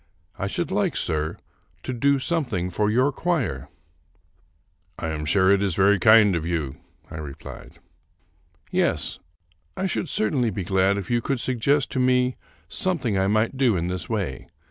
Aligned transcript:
I 0.35 0.47
should 0.47 0.71
like, 0.71 0.97
sir, 0.97 1.37
to 1.83 1.93
do 1.93 2.17
something 2.17 2.71
for 2.71 2.89
your 2.89 3.11
choir."" 3.11 3.69
I 4.97 5.09
am 5.09 5.25
sure 5.25 5.51
it 5.51 5.61
is 5.61 5.75
very 5.75 5.99
kind 5.99 6.35
of 6.35 6.43
you," 6.43 6.77
I 7.11 7.17
replied." 7.17 7.77
Yes, 8.81 9.19
I 9.77 9.85
should 9.85 10.09
certainly 10.09 10.49
be 10.49 10.63
glad 10.63 10.97
if 10.97 11.11
you 11.11 11.21
could 11.21 11.39
suggest 11.39 11.91
to 11.91 11.99
me 11.99 12.35
something 12.67 13.15
I 13.15 13.27
might 13.27 13.57
do 13.57 13.77
in 13.77 13.89
this 13.89 14.09
way. 14.09 14.47